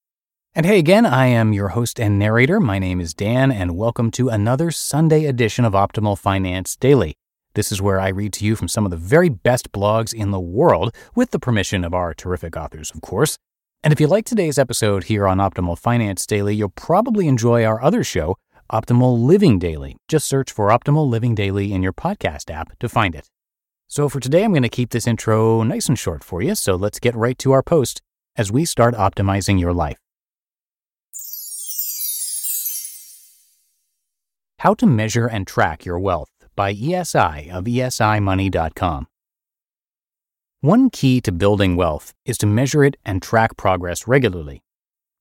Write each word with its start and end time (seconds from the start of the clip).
And 0.55 0.67
hey 0.67 0.79
again, 0.79 1.07
I 1.07 1.27
am 1.27 1.53
your 1.53 1.69
host 1.69 2.01
and 2.01 2.19
narrator. 2.19 2.61
My 2.61 2.79
name 2.79 3.01
is 3.01 3.15
Dan, 3.15 3.53
and 3.53 3.77
welcome 3.77 4.11
to 4.11 4.29
another 4.29 4.71
Sunday 4.71 5.25
edition 5.25 5.65
of 5.65 5.75
Optimal 5.75 6.19
Finance 6.19 6.77
Daily. 6.77 7.15
This 7.55 7.73
is 7.73 7.83
where 7.83 7.99
I 7.99 8.09
read 8.09 8.33
to 8.35 8.45
you 8.45 8.55
from 8.55 8.69
some 8.69 8.85
of 8.85 8.93
the 8.93 8.97
very 8.97 9.29
best 9.29 9.73
blogs 9.73 10.15
in 10.15 10.31
the 10.31 10.39
world, 10.39 10.95
with 11.17 11.33
the 11.33 11.41
permission 11.41 11.83
of 11.83 11.93
our 11.93 12.15
terrific 12.15 12.57
authors, 12.57 12.93
of 12.93 13.01
course. 13.01 13.39
And 13.83 13.93
if 13.93 14.01
you 14.01 14.07
like 14.07 14.25
today's 14.25 14.57
episode 14.57 15.05
here 15.05 15.27
on 15.27 15.39
Optimal 15.39 15.77
Finance 15.77 16.27
Daily, 16.27 16.55
you'll 16.55 16.69
probably 16.69 17.27
enjoy 17.27 17.65
our 17.65 17.83
other 17.83 18.05
show, 18.05 18.37
Optimal 18.71 19.21
Living 19.21 19.59
Daily. 19.59 19.97
Just 20.07 20.29
search 20.29 20.53
for 20.53 20.69
Optimal 20.69 21.09
Living 21.09 21.35
Daily 21.35 21.73
in 21.73 21.83
your 21.83 21.93
podcast 21.93 22.55
app 22.55 22.79
to 22.79 22.89
find 22.89 23.17
it. 23.17 23.29
So 23.89 24.09
for 24.09 24.21
today, 24.21 24.45
I'm 24.45 24.53
going 24.53 24.63
to 24.63 24.69
keep 24.69 24.91
this 24.91 25.09
intro 25.09 25.65
nice 25.65 25.89
and 25.89 25.99
short 25.99 26.23
for 26.23 26.41
you, 26.43 26.55
so 26.55 26.77
let's 26.77 27.01
get 27.01 27.17
right 27.17 27.37
to 27.39 27.51
our 27.51 27.65
post 27.65 28.01
as 28.37 28.53
we 28.53 28.65
start 28.65 28.95
optimizing 28.95 29.59
your 29.59 29.73
life. 29.73 29.99
How 34.61 34.75
to 34.75 34.87
Measure 34.87 35.27
and 35.27 35.49
Track 35.49 35.85
Your 35.85 35.99
Wealth 35.99 36.29
by 36.61 36.75
ESI 36.75 37.51
of 37.51 37.65
esimoney.com. 37.65 39.07
One 40.61 40.91
key 40.91 41.23
to 41.23 41.33
building 41.33 41.75
wealth 41.75 42.13
is 42.27 42.37
to 42.37 42.47
measure 42.47 42.85
it 42.85 42.99
and 43.03 43.23
track 43.23 43.57
progress 43.57 44.07
regularly. 44.07 44.63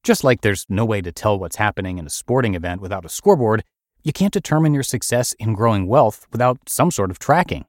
Just 0.04 0.26
like 0.26 0.42
there's 0.42 0.66
no 0.68 0.84
way 0.84 1.00
to 1.00 1.14
tell 1.14 1.40
what's 1.40 1.56
happening 1.56 1.98
in 1.98 2.06
a 2.06 2.10
sporting 2.10 2.56
event 2.56 2.82
without 2.82 3.06
a 3.06 3.16
scoreboard, 3.18 3.64
you 4.04 4.12
can't 4.12 4.34
determine 4.34 4.74
your 4.74 4.84
success 4.84 5.32
in 5.40 5.54
growing 5.54 5.88
wealth 5.88 6.28
without 6.34 6.58
some 6.68 6.92
sort 6.92 7.10
of 7.10 7.20
tracking. 7.20 7.64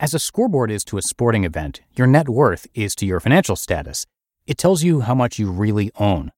As 0.00 0.14
a 0.14 0.18
scoreboard 0.18 0.70
is 0.70 0.82
to 0.84 0.96
a 0.96 1.02
sporting 1.02 1.44
event, 1.44 1.82
your 1.96 2.06
net 2.06 2.30
worth 2.30 2.66
is 2.72 2.94
to 2.94 3.04
your 3.04 3.20
financial 3.20 3.56
status. 3.56 4.06
It 4.46 4.56
tells 4.56 4.82
you 4.82 5.02
how 5.02 5.14
much 5.14 5.38
you 5.38 5.50
really 5.50 5.90
own. 6.00 6.32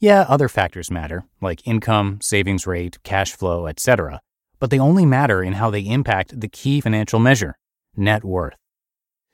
Yeah, 0.00 0.26
other 0.28 0.50
factors 0.50 0.90
matter, 0.90 1.24
like 1.40 1.66
income, 1.66 2.18
savings 2.20 2.66
rate, 2.66 3.02
cash 3.04 3.32
flow, 3.32 3.66
etc 3.66 4.20
but 4.64 4.70
they 4.70 4.78
only 4.78 5.04
matter 5.04 5.42
in 5.42 5.52
how 5.52 5.68
they 5.68 5.82
impact 5.82 6.40
the 6.40 6.48
key 6.48 6.80
financial 6.80 7.20
measure 7.20 7.58
net 7.98 8.24
worth. 8.24 8.56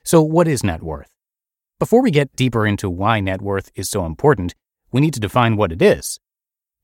So, 0.03 0.21
what 0.21 0.45
is 0.45 0.61
net 0.61 0.83
worth? 0.83 1.07
Before 1.79 2.01
we 2.01 2.11
get 2.11 2.35
deeper 2.35 2.67
into 2.67 2.89
why 2.89 3.21
net 3.21 3.41
worth 3.41 3.71
is 3.73 3.89
so 3.89 4.05
important, 4.05 4.55
we 4.91 4.99
need 4.99 5.13
to 5.13 5.21
define 5.21 5.55
what 5.55 5.71
it 5.71 5.81
is. 5.81 6.19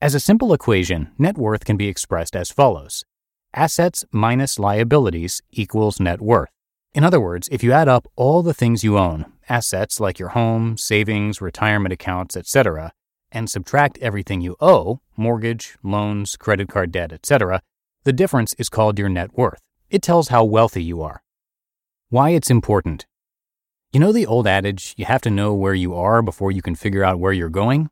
As 0.00 0.14
a 0.14 0.18
simple 0.18 0.54
equation, 0.54 1.10
net 1.18 1.36
worth 1.36 1.66
can 1.66 1.76
be 1.76 1.88
expressed 1.88 2.34
as 2.34 2.50
follows 2.50 3.04
Assets 3.52 4.06
minus 4.12 4.58
liabilities 4.58 5.42
equals 5.50 6.00
net 6.00 6.22
worth. 6.22 6.48
In 6.94 7.04
other 7.04 7.20
words, 7.20 7.50
if 7.52 7.62
you 7.62 7.72
add 7.72 7.86
up 7.86 8.08
all 8.16 8.42
the 8.42 8.54
things 8.54 8.82
you 8.82 8.96
own, 8.96 9.26
assets 9.50 10.00
like 10.00 10.18
your 10.18 10.30
home, 10.30 10.78
savings, 10.78 11.42
retirement 11.42 11.92
accounts, 11.92 12.34
etc., 12.34 12.92
and 13.30 13.50
subtract 13.50 13.98
everything 13.98 14.40
you 14.40 14.56
owe, 14.58 15.02
mortgage, 15.18 15.76
loans, 15.82 16.34
credit 16.36 16.70
card 16.70 16.90
debt, 16.90 17.12
etc., 17.12 17.60
the 18.08 18.12
difference 18.14 18.54
is 18.54 18.70
called 18.70 18.98
your 18.98 19.10
net 19.10 19.36
worth. 19.36 19.60
It 19.90 20.00
tells 20.00 20.28
how 20.28 20.42
wealthy 20.42 20.82
you 20.82 21.02
are. 21.02 21.22
Why 22.08 22.30
it's 22.30 22.50
important. 22.50 23.04
You 23.92 24.00
know 24.00 24.12
the 24.12 24.24
old 24.24 24.46
adage, 24.46 24.94
you 24.96 25.04
have 25.04 25.20
to 25.20 25.30
know 25.30 25.52
where 25.52 25.74
you 25.74 25.94
are 25.94 26.22
before 26.22 26.50
you 26.50 26.62
can 26.62 26.74
figure 26.74 27.04
out 27.04 27.20
where 27.20 27.34
you're 27.34 27.50
going? 27.50 27.90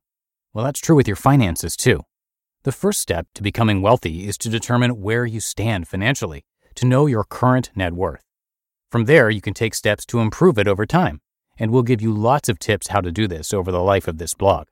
Well, 0.54 0.64
that's 0.64 0.80
true 0.80 0.96
with 0.96 1.06
your 1.06 1.16
finances 1.18 1.76
too. 1.76 2.00
The 2.62 2.72
first 2.72 3.02
step 3.02 3.26
to 3.34 3.42
becoming 3.42 3.82
wealthy 3.82 4.26
is 4.26 4.38
to 4.38 4.48
determine 4.48 5.02
where 5.02 5.26
you 5.26 5.38
stand 5.38 5.86
financially, 5.86 6.46
to 6.76 6.86
know 6.86 7.04
your 7.04 7.24
current 7.24 7.70
net 7.76 7.92
worth. 7.92 8.24
From 8.90 9.04
there, 9.04 9.28
you 9.28 9.42
can 9.42 9.52
take 9.52 9.74
steps 9.74 10.06
to 10.06 10.20
improve 10.20 10.56
it 10.56 10.66
over 10.66 10.86
time, 10.86 11.20
and 11.58 11.70
we'll 11.70 11.82
give 11.82 12.00
you 12.00 12.10
lots 12.10 12.48
of 12.48 12.58
tips 12.58 12.88
how 12.88 13.02
to 13.02 13.12
do 13.12 13.28
this 13.28 13.52
over 13.52 13.70
the 13.70 13.82
life 13.82 14.08
of 14.08 14.16
this 14.16 14.32
blog. 14.32 14.68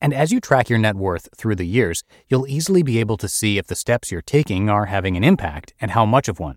And 0.00 0.14
as 0.14 0.32
you 0.32 0.40
track 0.40 0.70
your 0.70 0.78
net 0.78 0.96
worth 0.96 1.28
through 1.36 1.56
the 1.56 1.66
years, 1.66 2.04
you'll 2.28 2.48
easily 2.48 2.82
be 2.82 2.98
able 2.98 3.18
to 3.18 3.28
see 3.28 3.58
if 3.58 3.66
the 3.66 3.74
steps 3.74 4.10
you're 4.10 4.22
taking 4.22 4.70
are 4.70 4.86
having 4.86 5.16
an 5.16 5.24
impact 5.24 5.74
and 5.80 5.90
how 5.90 6.06
much 6.06 6.26
of 6.26 6.40
one. 6.40 6.56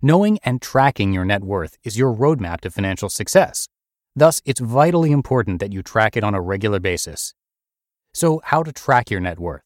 Knowing 0.00 0.38
and 0.44 0.62
tracking 0.62 1.12
your 1.12 1.24
net 1.24 1.42
worth 1.42 1.76
is 1.82 1.98
your 1.98 2.14
roadmap 2.14 2.60
to 2.60 2.70
financial 2.70 3.08
success. 3.08 3.66
Thus, 4.14 4.40
it's 4.44 4.60
vitally 4.60 5.10
important 5.10 5.58
that 5.60 5.72
you 5.72 5.82
track 5.82 6.16
it 6.16 6.22
on 6.22 6.34
a 6.34 6.40
regular 6.40 6.78
basis. 6.78 7.34
So, 8.14 8.40
how 8.44 8.62
to 8.62 8.72
track 8.72 9.10
your 9.10 9.20
net 9.20 9.38
worth? 9.38 9.62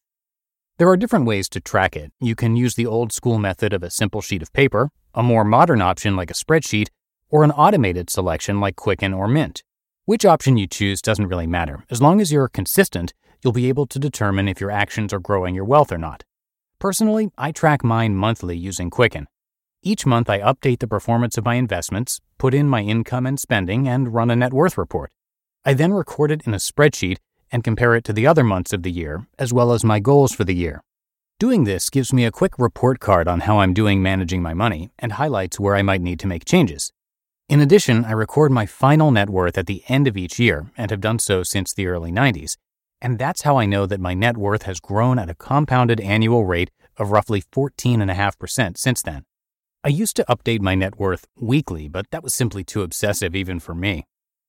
There 0.77 0.89
are 0.89 0.97
different 0.97 1.25
ways 1.25 1.47
to 1.49 1.61
track 1.61 1.95
it. 1.95 2.11
You 2.19 2.35
can 2.35 2.55
use 2.55 2.73
the 2.73 2.87
old 2.87 3.13
school 3.13 3.37
method 3.37 3.71
of 3.71 3.83
a 3.83 3.91
simple 3.91 4.21
sheet 4.21 4.41
of 4.41 4.51
paper, 4.51 4.89
a 5.13 5.21
more 5.21 5.43
modern 5.43 5.81
option 5.81 6.15
like 6.15 6.31
a 6.31 6.33
spreadsheet, 6.33 6.87
or 7.29 7.43
an 7.43 7.51
automated 7.51 8.09
selection 8.09 8.59
like 8.59 8.75
Quicken 8.75 9.13
or 9.13 9.27
Mint. 9.27 9.63
Which 10.11 10.25
option 10.25 10.57
you 10.57 10.67
choose 10.67 11.01
doesn't 11.01 11.29
really 11.29 11.47
matter. 11.47 11.85
As 11.89 12.01
long 12.01 12.19
as 12.19 12.33
you're 12.33 12.49
consistent, 12.49 13.13
you'll 13.41 13.53
be 13.53 13.69
able 13.69 13.85
to 13.85 13.97
determine 13.97 14.49
if 14.49 14.59
your 14.59 14.69
actions 14.69 15.13
are 15.13 15.21
growing 15.21 15.55
your 15.55 15.63
wealth 15.63 15.89
or 15.89 15.97
not. 15.97 16.25
Personally, 16.79 17.29
I 17.37 17.53
track 17.53 17.81
mine 17.81 18.17
monthly 18.17 18.57
using 18.57 18.89
Quicken. 18.89 19.27
Each 19.81 20.05
month, 20.05 20.29
I 20.29 20.41
update 20.41 20.79
the 20.79 20.87
performance 20.95 21.37
of 21.37 21.45
my 21.45 21.55
investments, 21.55 22.19
put 22.37 22.53
in 22.53 22.67
my 22.67 22.81
income 22.81 23.25
and 23.25 23.39
spending, 23.39 23.87
and 23.87 24.13
run 24.13 24.29
a 24.29 24.35
net 24.35 24.51
worth 24.51 24.77
report. 24.77 25.13
I 25.63 25.73
then 25.75 25.93
record 25.93 26.29
it 26.29 26.45
in 26.45 26.53
a 26.53 26.57
spreadsheet 26.57 27.19
and 27.49 27.63
compare 27.63 27.95
it 27.95 28.03
to 28.03 28.11
the 28.11 28.27
other 28.27 28.43
months 28.43 28.73
of 28.73 28.83
the 28.83 28.91
year, 28.91 29.27
as 29.39 29.53
well 29.53 29.71
as 29.71 29.85
my 29.85 30.01
goals 30.01 30.33
for 30.33 30.43
the 30.43 30.53
year. 30.53 30.83
Doing 31.39 31.63
this 31.63 31.89
gives 31.89 32.11
me 32.11 32.25
a 32.25 32.31
quick 32.31 32.59
report 32.59 32.99
card 32.99 33.29
on 33.29 33.39
how 33.39 33.59
I'm 33.59 33.73
doing 33.73 34.03
managing 34.03 34.41
my 34.41 34.53
money 34.53 34.91
and 34.99 35.13
highlights 35.13 35.57
where 35.57 35.77
I 35.77 35.83
might 35.83 36.01
need 36.01 36.19
to 36.19 36.27
make 36.27 36.43
changes. 36.43 36.91
In 37.51 37.59
addition, 37.59 38.05
I 38.05 38.13
record 38.13 38.49
my 38.53 38.65
final 38.65 39.11
net 39.11 39.29
worth 39.29 39.57
at 39.57 39.67
the 39.67 39.83
end 39.89 40.07
of 40.07 40.15
each 40.15 40.39
year 40.39 40.71
and 40.77 40.89
have 40.89 41.01
done 41.01 41.19
so 41.19 41.43
since 41.43 41.73
the 41.73 41.85
early 41.85 42.09
90s. 42.09 42.55
And 43.01 43.19
that's 43.19 43.41
how 43.41 43.57
I 43.57 43.65
know 43.65 43.85
that 43.87 43.99
my 43.99 44.13
net 44.13 44.37
worth 44.37 44.63
has 44.63 44.79
grown 44.79 45.19
at 45.19 45.29
a 45.29 45.35
compounded 45.35 45.99
annual 45.99 46.45
rate 46.45 46.71
of 46.95 47.11
roughly 47.11 47.43
14.5% 47.53 48.77
since 48.77 49.01
then. 49.01 49.25
I 49.83 49.89
used 49.89 50.15
to 50.15 50.25
update 50.29 50.61
my 50.61 50.75
net 50.75 50.97
worth 50.97 51.27
weekly, 51.41 51.89
but 51.89 52.05
that 52.11 52.23
was 52.23 52.33
simply 52.33 52.63
too 52.63 52.83
obsessive 52.83 53.35
even 53.35 53.59
for 53.59 53.75
me. 53.75 54.05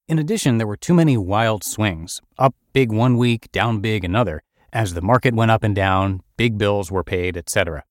In 0.07 0.21
addition, 0.21 0.59
there 0.59 0.69
were 0.69 0.77
too 0.77 0.95
many 0.95 1.17
wild 1.17 1.65
swings 1.65 2.21
up 2.39 2.55
big 2.73 2.93
one 2.93 3.17
week, 3.17 3.51
down 3.51 3.81
big 3.81 4.05
another, 4.05 4.45
as 4.73 4.95
the 4.95 5.03
market 5.03 5.35
went 5.35 5.51
up 5.51 5.65
and 5.65 5.75
down, 5.75 6.21
big 6.37 6.57
bills 6.57 6.93
were 6.93 7.03
paid, 7.03 7.37
etc. 7.37 7.83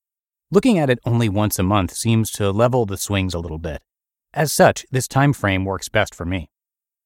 Looking 0.52 0.80
at 0.80 0.90
it 0.90 1.00
only 1.04 1.28
once 1.28 1.60
a 1.60 1.64
month 1.64 1.92
seems 1.92 2.32
to 2.32 2.50
level 2.52 2.86
the 2.86 2.96
swings 2.96 3.34
a 3.34 3.40
little 3.40 3.60
bit. 3.60 3.82
As 4.34 4.54
such, 4.54 4.86
this 4.90 5.10
time 5.10 5.34
frame 5.34 5.66
works 5.66 5.90
best 5.90 6.16
for 6.16 6.26
me. 6.26 6.50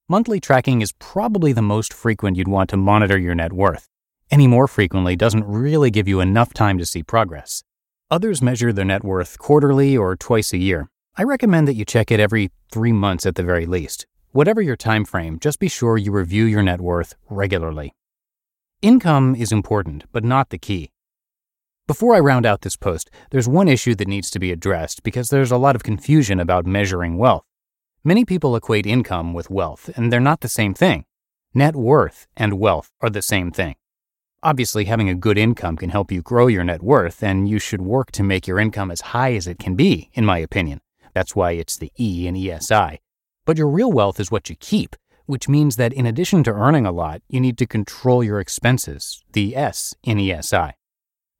Monthly 0.07 0.39
tracking 0.39 0.81
is 0.81 0.91
probably 0.99 1.53
the 1.53 1.61
most 1.63 1.91
frequent 1.91 2.37
you'd 2.37 2.47
want 2.47 2.69
to 2.69 2.77
monitor 2.77 3.17
your 3.17 3.33
net 3.33 3.51
worth. 3.51 3.87
Any 4.29 4.45
more 4.45 4.67
frequently 4.67 5.15
doesn't 5.15 5.43
really 5.43 5.89
give 5.89 6.07
you 6.07 6.19
enough 6.19 6.53
time 6.53 6.77
to 6.77 6.85
see 6.85 7.01
progress. 7.01 7.63
Others 8.11 8.43
measure 8.43 8.71
their 8.71 8.85
net 8.85 9.03
worth 9.03 9.39
quarterly 9.39 9.97
or 9.97 10.15
twice 10.15 10.53
a 10.53 10.59
year. 10.59 10.87
I 11.17 11.23
recommend 11.23 11.67
that 11.67 11.73
you 11.73 11.83
check 11.83 12.11
it 12.11 12.19
every 12.19 12.51
3 12.71 12.91
months 12.91 13.25
at 13.25 13.33
the 13.33 13.43
very 13.43 13.65
least. 13.65 14.05
Whatever 14.31 14.61
your 14.61 14.75
time 14.75 15.03
frame, 15.03 15.39
just 15.39 15.59
be 15.59 15.67
sure 15.67 15.97
you 15.97 16.11
review 16.11 16.45
your 16.45 16.61
net 16.61 16.79
worth 16.79 17.15
regularly. 17.27 17.95
Income 18.83 19.33
is 19.33 19.51
important, 19.51 20.03
but 20.11 20.23
not 20.23 20.51
the 20.51 20.59
key. 20.59 20.91
Before 21.87 22.15
I 22.15 22.19
round 22.19 22.47
out 22.47 22.61
this 22.61 22.75
post, 22.75 23.11
there's 23.29 23.47
one 23.47 23.67
issue 23.67 23.93
that 23.93 24.07
needs 24.07 24.31
to 24.31 24.39
be 24.39 24.51
addressed 24.51 25.03
because 25.03 25.29
there's 25.29 25.51
a 25.51 25.57
lot 25.57 25.75
of 25.75 25.83
confusion 25.83 26.39
about 26.39 26.65
measuring 26.65 27.15
wealth. 27.15 27.43
Many 28.03 28.25
people 28.25 28.55
equate 28.55 28.87
income 28.87 29.35
with 29.35 29.51
wealth, 29.51 29.91
and 29.95 30.11
they're 30.11 30.19
not 30.19 30.41
the 30.41 30.47
same 30.47 30.73
thing. 30.73 31.05
Net 31.53 31.75
worth 31.75 32.25
and 32.35 32.59
wealth 32.59 32.89
are 33.01 33.09
the 33.11 33.21
same 33.21 33.51
thing. 33.51 33.75
Obviously, 34.41 34.85
having 34.85 35.09
a 35.09 35.13
good 35.13 35.37
income 35.37 35.77
can 35.77 35.91
help 35.91 36.11
you 36.11 36.23
grow 36.23 36.47
your 36.47 36.63
net 36.63 36.81
worth, 36.81 37.21
and 37.21 37.47
you 37.47 37.59
should 37.59 37.81
work 37.81 38.11
to 38.13 38.23
make 38.23 38.47
your 38.47 38.57
income 38.57 38.89
as 38.89 39.01
high 39.01 39.35
as 39.35 39.45
it 39.45 39.59
can 39.59 39.75
be, 39.75 40.09
in 40.15 40.25
my 40.25 40.39
opinion. 40.39 40.81
That's 41.13 41.35
why 41.35 41.51
it's 41.51 41.77
the 41.77 41.91
E 41.99 42.25
in 42.25 42.33
ESI. 42.33 42.97
But 43.45 43.59
your 43.59 43.69
real 43.69 43.91
wealth 43.91 44.19
is 44.19 44.31
what 44.31 44.49
you 44.49 44.55
keep, 44.55 44.95
which 45.27 45.47
means 45.47 45.75
that 45.75 45.93
in 45.93 46.07
addition 46.07 46.43
to 46.45 46.51
earning 46.51 46.87
a 46.87 46.91
lot, 46.91 47.21
you 47.29 47.39
need 47.39 47.59
to 47.59 47.67
control 47.67 48.23
your 48.23 48.39
expenses, 48.39 49.23
the 49.33 49.55
S 49.55 49.93
in 50.01 50.17
ESI. 50.17 50.73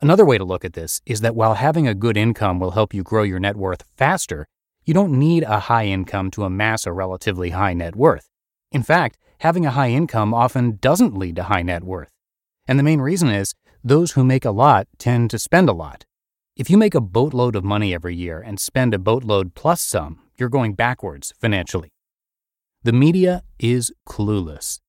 Another 0.01 0.25
way 0.25 0.37
to 0.37 0.43
look 0.43 0.65
at 0.65 0.73
this 0.73 1.01
is 1.05 1.21
that 1.21 1.35
while 1.35 1.53
having 1.53 1.87
a 1.87 1.95
good 1.95 2.17
income 2.17 2.59
will 2.59 2.71
help 2.71 2.93
you 2.93 3.01
grow 3.01 3.23
your 3.23 3.39
net 3.39 3.55
worth 3.55 3.83
faster, 3.95 4.45
you 4.85 4.93
don't 4.93 5.17
need 5.17 5.43
a 5.43 5.61
high 5.61 5.85
income 5.85 6.29
to 6.31 6.43
amass 6.43 6.85
a 6.85 6.91
relatively 6.91 7.51
high 7.51 7.73
net 7.73 7.95
worth. 7.95 8.29
In 8.71 8.83
fact, 8.83 9.17
having 9.39 9.65
a 9.65 9.71
high 9.71 9.89
income 9.89 10.33
often 10.33 10.77
doesn't 10.81 11.17
lead 11.17 11.37
to 11.37 11.43
high 11.43 11.63
net 11.63 11.83
worth. 11.83 12.09
And 12.67 12.77
the 12.77 12.83
main 12.83 12.99
reason 12.99 13.29
is 13.29 13.53
those 13.83 14.11
who 14.11 14.23
make 14.23 14.45
a 14.45 14.51
lot 14.51 14.87
tend 14.97 15.29
to 15.31 15.39
spend 15.39 15.69
a 15.69 15.73
lot. 15.73 16.05
If 16.57 16.69
you 16.69 16.77
make 16.77 16.95
a 16.95 17.01
boatload 17.01 17.55
of 17.55 17.63
money 17.63 17.93
every 17.93 18.15
year 18.15 18.41
and 18.41 18.59
spend 18.59 18.93
a 18.93 18.99
boatload 18.99 19.55
plus 19.55 19.81
some, 19.81 20.19
you're 20.37 20.49
going 20.49 20.73
backwards 20.73 21.33
financially. 21.39 21.93
The 22.83 22.93
media 22.93 23.43
is 23.59 23.91
clueless. 24.07 24.79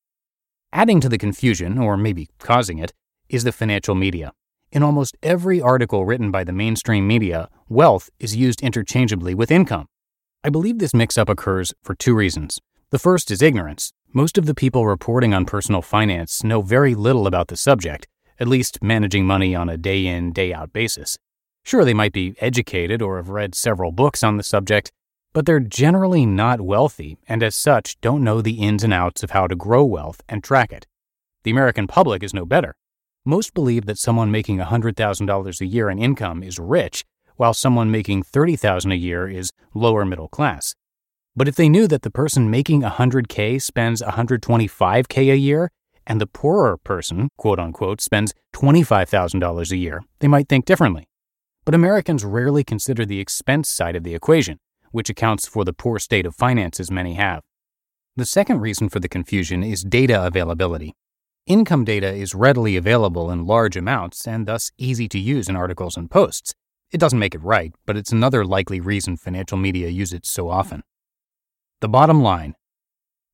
Adding 0.72 1.00
to 1.00 1.08
the 1.08 1.18
confusion, 1.18 1.78
or 1.78 1.96
maybe 1.96 2.28
causing 2.38 2.78
it, 2.78 2.92
is 3.28 3.44
the 3.44 3.52
financial 3.52 3.94
media. 3.94 4.32
In 4.72 4.82
almost 4.82 5.16
every 5.22 5.60
article 5.60 6.04
written 6.04 6.30
by 6.30 6.42
the 6.42 6.52
mainstream 6.52 7.06
media, 7.06 7.48
wealth 7.68 8.10
is 8.18 8.34
used 8.34 8.62
interchangeably 8.62 9.34
with 9.34 9.50
income. 9.50 9.86
I 10.42 10.50
believe 10.50 10.78
this 10.78 10.94
mix 10.94 11.16
up 11.16 11.28
occurs 11.28 11.72
for 11.82 11.94
two 11.94 12.14
reasons. 12.14 12.58
The 12.90 12.98
first 12.98 13.30
is 13.30 13.42
ignorance. 13.42 13.92
Most 14.12 14.36
of 14.36 14.46
the 14.46 14.54
people 14.54 14.86
reporting 14.86 15.32
on 15.32 15.44
personal 15.44 15.82
finance 15.82 16.42
know 16.42 16.62
very 16.62 16.94
little 16.94 17.26
about 17.26 17.48
the 17.48 17.56
subject, 17.56 18.08
at 18.40 18.48
least 18.48 18.82
managing 18.82 19.24
money 19.24 19.54
on 19.54 19.68
a 19.68 19.76
day 19.76 20.04
in, 20.06 20.32
day 20.32 20.52
out 20.52 20.72
basis. 20.72 21.16
Sure, 21.62 21.84
they 21.84 21.94
might 21.94 22.12
be 22.12 22.34
educated 22.40 23.00
or 23.02 23.16
have 23.16 23.28
read 23.28 23.54
several 23.54 23.92
books 23.92 24.24
on 24.24 24.36
the 24.36 24.42
subject, 24.42 24.90
but 25.32 25.46
they're 25.46 25.60
generally 25.60 26.26
not 26.26 26.60
wealthy 26.60 27.18
and 27.28 27.42
as 27.42 27.54
such 27.54 28.00
don't 28.00 28.24
know 28.24 28.40
the 28.40 28.60
ins 28.60 28.82
and 28.82 28.92
outs 28.92 29.22
of 29.22 29.30
how 29.30 29.46
to 29.46 29.54
grow 29.54 29.84
wealth 29.84 30.22
and 30.28 30.42
track 30.42 30.72
it. 30.72 30.86
The 31.44 31.50
American 31.50 31.86
public 31.86 32.22
is 32.22 32.34
no 32.34 32.44
better. 32.44 32.74
Most 33.28 33.54
believe 33.54 33.86
that 33.86 33.98
someone 33.98 34.30
making 34.30 34.58
$100,000 34.58 35.60
a 35.60 35.66
year 35.66 35.90
in 35.90 35.98
income 35.98 36.44
is 36.44 36.60
rich, 36.60 37.04
while 37.34 37.52
someone 37.52 37.90
making 37.90 38.22
$30,000 38.22 38.92
a 38.92 38.96
year 38.96 39.28
is 39.28 39.50
lower 39.74 40.04
middle 40.04 40.28
class. 40.28 40.76
But 41.34 41.48
if 41.48 41.56
they 41.56 41.68
knew 41.68 41.88
that 41.88 42.02
the 42.02 42.10
person 42.10 42.48
making 42.48 42.82
100K 42.82 43.60
spends 43.60 44.00
125K 44.00 45.32
a 45.32 45.36
year, 45.36 45.72
and 46.06 46.20
the 46.20 46.28
poorer 46.28 46.76
person, 46.76 47.30
quote 47.36 47.58
unquote, 47.58 48.00
spends 48.00 48.32
$25,000 48.54 49.72
a 49.72 49.76
year, 49.76 50.04
they 50.20 50.28
might 50.28 50.48
think 50.48 50.64
differently. 50.64 51.08
But 51.64 51.74
Americans 51.74 52.24
rarely 52.24 52.62
consider 52.62 53.04
the 53.04 53.18
expense 53.18 53.68
side 53.68 53.96
of 53.96 54.04
the 54.04 54.14
equation 54.14 54.60
which 54.92 55.10
accounts 55.10 55.46
for 55.46 55.64
the 55.64 55.74
poor 55.74 55.98
state 55.98 56.24
of 56.24 56.34
finances 56.34 56.90
many 56.90 57.14
have. 57.14 57.42
The 58.16 58.24
second 58.24 58.60
reason 58.60 58.88
for 58.88 58.98
the 58.98 59.10
confusion 59.10 59.62
is 59.62 59.82
data 59.82 60.24
availability. 60.24 60.94
Income 61.46 61.84
data 61.84 62.12
is 62.12 62.34
readily 62.34 62.76
available 62.76 63.30
in 63.30 63.46
large 63.46 63.76
amounts 63.76 64.26
and 64.26 64.46
thus 64.46 64.72
easy 64.78 65.08
to 65.08 65.16
use 65.16 65.48
in 65.48 65.54
articles 65.54 65.96
and 65.96 66.10
posts. 66.10 66.56
It 66.90 66.98
doesn't 66.98 67.20
make 67.20 67.36
it 67.36 67.42
right, 67.42 67.72
but 67.86 67.96
it's 67.96 68.10
another 68.10 68.44
likely 68.44 68.80
reason 68.80 69.16
financial 69.16 69.56
media 69.56 69.88
use 69.88 70.12
it 70.12 70.26
so 70.26 70.50
often. 70.50 70.82
The 71.80 71.88
bottom 71.88 72.20
line 72.20 72.56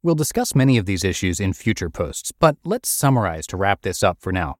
We'll 0.02 0.14
discuss 0.14 0.54
many 0.54 0.76
of 0.76 0.84
these 0.84 1.04
issues 1.04 1.40
in 1.40 1.54
future 1.54 1.88
posts, 1.88 2.32
but 2.38 2.58
let's 2.64 2.90
summarize 2.90 3.46
to 3.46 3.56
wrap 3.56 3.80
this 3.80 4.02
up 4.02 4.18
for 4.20 4.30
now. 4.30 4.56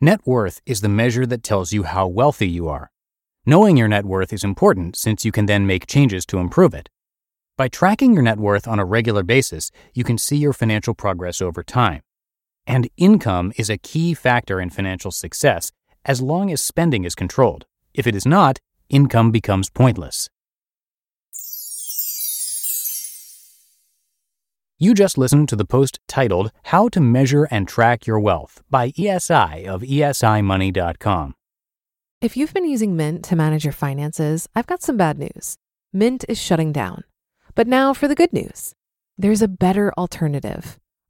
Net 0.00 0.20
worth 0.24 0.60
is 0.64 0.80
the 0.80 0.88
measure 0.88 1.26
that 1.26 1.42
tells 1.42 1.72
you 1.72 1.82
how 1.82 2.06
wealthy 2.06 2.46
you 2.46 2.68
are. 2.68 2.92
Knowing 3.44 3.76
your 3.76 3.88
net 3.88 4.04
worth 4.04 4.32
is 4.32 4.44
important 4.44 4.94
since 4.94 5.24
you 5.24 5.32
can 5.32 5.46
then 5.46 5.66
make 5.66 5.88
changes 5.88 6.24
to 6.26 6.38
improve 6.38 6.74
it. 6.74 6.90
By 7.56 7.66
tracking 7.66 8.12
your 8.12 8.22
net 8.22 8.38
worth 8.38 8.68
on 8.68 8.78
a 8.78 8.84
regular 8.84 9.24
basis, 9.24 9.72
you 9.94 10.04
can 10.04 10.16
see 10.16 10.36
your 10.36 10.52
financial 10.52 10.94
progress 10.94 11.42
over 11.42 11.64
time. 11.64 12.02
And 12.68 12.90
income 12.98 13.52
is 13.56 13.70
a 13.70 13.78
key 13.78 14.12
factor 14.12 14.60
in 14.60 14.68
financial 14.68 15.10
success 15.10 15.72
as 16.04 16.20
long 16.20 16.52
as 16.52 16.60
spending 16.60 17.04
is 17.04 17.14
controlled. 17.14 17.64
If 17.94 18.06
it 18.06 18.14
is 18.14 18.26
not, 18.26 18.60
income 18.90 19.32
becomes 19.32 19.70
pointless. 19.70 20.28
You 24.78 24.94
just 24.94 25.16
listened 25.16 25.48
to 25.48 25.56
the 25.56 25.64
post 25.64 25.98
titled 26.06 26.52
How 26.64 26.88
to 26.90 27.00
Measure 27.00 27.48
and 27.50 27.66
Track 27.66 28.06
Your 28.06 28.20
Wealth 28.20 28.62
by 28.70 28.90
ESI 28.92 29.66
of 29.66 29.80
esimoney.com. 29.80 31.34
If 32.20 32.36
you've 32.36 32.52
been 32.52 32.68
using 32.68 32.94
Mint 32.94 33.24
to 33.24 33.36
manage 33.36 33.64
your 33.64 33.72
finances, 33.72 34.46
I've 34.54 34.66
got 34.66 34.82
some 34.82 34.98
bad 34.98 35.18
news. 35.18 35.56
Mint 35.92 36.24
is 36.28 36.38
shutting 36.38 36.72
down. 36.72 37.04
But 37.54 37.66
now 37.66 37.94
for 37.94 38.08
the 38.08 38.14
good 38.14 38.34
news 38.34 38.74
there's 39.16 39.42
a 39.42 39.48
better 39.48 39.92
alternative. 39.98 40.78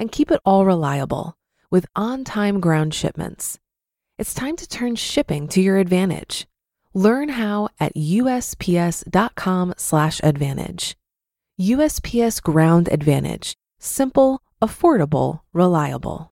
And 0.00 0.10
keep 0.10 0.30
it 0.30 0.40
all 0.46 0.64
reliable 0.64 1.36
with 1.70 1.84
on 1.94 2.24
time 2.24 2.58
ground 2.58 2.94
shipments. 2.94 3.58
It's 4.16 4.32
time 4.32 4.56
to 4.56 4.66
turn 4.66 4.96
shipping 4.96 5.46
to 5.48 5.60
your 5.60 5.76
advantage. 5.76 6.46
Learn 6.94 7.28
how 7.28 7.68
at 7.78 7.94
usps.com/slash 7.94 10.20
advantage. 10.22 10.96
USPS 11.60 12.42
Ground 12.42 12.88
Advantage. 12.90 13.54
Simple, 13.78 14.40
affordable, 14.62 15.40
reliable. 15.52 16.32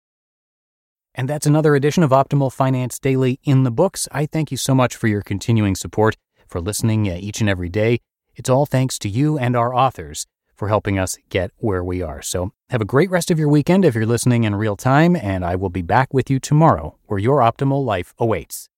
And 1.14 1.26
that's 1.26 1.46
another 1.46 1.74
edition 1.74 2.02
of 2.02 2.10
Optimal 2.10 2.52
Finance 2.52 2.98
Daily 2.98 3.40
in 3.44 3.62
the 3.62 3.70
books. 3.70 4.06
I 4.12 4.26
thank 4.26 4.50
you 4.50 4.58
so 4.58 4.74
much 4.74 4.94
for 4.94 5.08
your 5.08 5.22
continuing 5.22 5.74
support, 5.74 6.18
for 6.46 6.60
listening 6.60 7.08
uh, 7.08 7.16
each 7.18 7.40
and 7.40 7.48
every 7.48 7.70
day. 7.70 8.02
It's 8.36 8.50
all 8.50 8.66
thanks 8.66 8.98
to 8.98 9.08
you 9.08 9.38
and 9.38 9.56
our 9.56 9.74
authors 9.74 10.26
for 10.56 10.68
helping 10.68 10.98
us 10.98 11.16
get 11.28 11.50
where 11.58 11.84
we 11.84 12.02
are. 12.02 12.22
So 12.22 12.52
have 12.70 12.80
a 12.80 12.86
great 12.86 13.10
rest 13.10 13.30
of 13.30 13.38
your 13.38 13.48
weekend 13.48 13.84
if 13.84 13.94
you're 13.94 14.06
listening 14.06 14.44
in 14.44 14.54
real 14.54 14.76
time, 14.76 15.16
and 15.16 15.44
I 15.44 15.56
will 15.56 15.70
be 15.70 15.82
back 15.82 16.12
with 16.12 16.30
you 16.30 16.38
tomorrow 16.38 16.96
where 17.06 17.18
your 17.18 17.38
optimal 17.38 17.84
life 17.84 18.14
awaits. 18.18 18.68